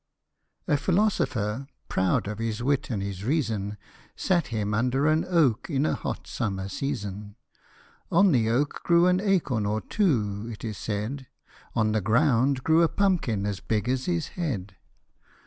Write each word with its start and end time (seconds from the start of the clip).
A 0.67 0.77
PHILOSOPHER, 0.77 1.67
proud 1.87 2.27
of 2.27 2.39
his 2.39 2.63
wit 2.63 2.89
and 2.89 3.03
his 3.03 3.23
reason, 3.23 3.77
Sat 4.15 4.47
him 4.47 4.73
under 4.73 5.05
an 5.05 5.23
oak 5.25 5.69
in 5.69 5.85
a 5.85 5.93
hot 5.93 6.25
summer 6.25 6.69
season. 6.69 7.35
On 8.11 8.31
the 8.31 8.49
oak 8.49 8.81
grew 8.81 9.05
an 9.05 9.19
acorn 9.21 9.67
or 9.67 9.79
two, 9.79 10.49
it 10.51 10.63
is 10.65 10.79
said: 10.79 11.27
On 11.75 11.91
the 11.91 12.01
ground 12.01 12.63
grew 12.63 12.81
a 12.81 12.89
pumpkin 12.89 13.45
as 13.45 13.59
big 13.59 13.87
as 13.87 14.05
his 14.05 14.29
head. 14.29 14.75